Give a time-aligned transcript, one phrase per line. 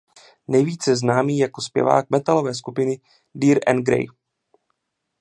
[0.47, 2.91] Nejvíce známý jako zpěvák metalové skupina
[3.35, 4.07] Dir en grey.